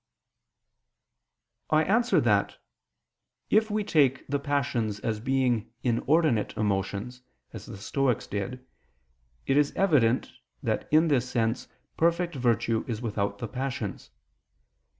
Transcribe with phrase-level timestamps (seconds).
[1.69, 2.57] I answer that,
[3.51, 7.21] If we take the passions as being inordinate emotions,
[7.53, 8.65] as the Stoics did,
[9.45, 10.31] it is evident
[10.63, 11.67] that in this sense
[11.97, 14.09] perfect virtue is without the passions.